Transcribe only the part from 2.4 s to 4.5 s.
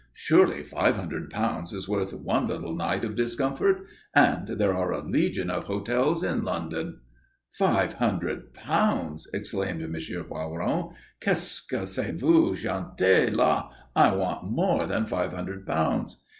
little night of discomfort? And